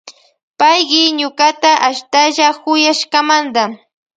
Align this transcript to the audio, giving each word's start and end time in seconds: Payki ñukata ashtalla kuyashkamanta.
Payki 0.59 1.01
ñukata 1.19 1.71
ashtalla 1.89 2.47
kuyashkamanta. 2.61 3.63